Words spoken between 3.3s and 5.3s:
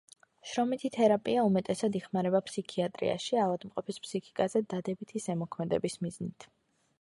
ავადმყოფის ფსიქიკაზე დადებითი